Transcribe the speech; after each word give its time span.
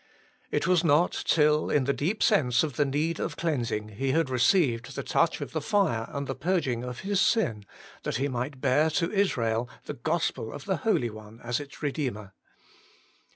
It 0.49 0.65
was 0.65 0.83
not 0.83 1.11
till, 1.11 1.69
in 1.69 1.83
the 1.83 1.93
deep 1.93 2.23
sense 2.23 2.63
of 2.63 2.75
the 2.75 2.85
need 2.85 3.19
of 3.19 3.37
cleansing, 3.37 3.89
he 3.89 4.13
had 4.13 4.31
received 4.31 4.95
the 4.95 5.03
touch 5.03 5.41
of 5.41 5.51
the 5.51 5.61
fire 5.61 6.07
and 6.09 6.25
the 6.25 6.33
purging 6.33 6.83
of 6.83 7.01
his 7.01 7.21
sin, 7.21 7.65
that 8.01 8.15
he 8.15 8.27
might 8.27 8.59
bear 8.61 8.89
to 8.89 9.11
Israel 9.11 9.69
the 9.85 9.93
Gospel 9.93 10.51
of 10.51 10.65
the 10.65 10.77
Holy 10.77 11.11
One 11.11 11.39
as 11.43 11.59
its 11.59 11.75
Eedeemer. 11.75 12.31